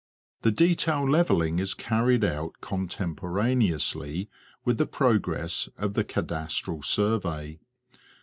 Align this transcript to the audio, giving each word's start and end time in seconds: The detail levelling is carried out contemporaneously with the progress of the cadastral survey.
The 0.41 0.49
detail 0.51 1.07
levelling 1.07 1.59
is 1.59 1.75
carried 1.75 2.23
out 2.23 2.59
contemporaneously 2.59 4.31
with 4.65 4.79
the 4.79 4.87
progress 4.87 5.69
of 5.77 5.93
the 5.93 6.03
cadastral 6.03 6.83
survey. 6.83 7.59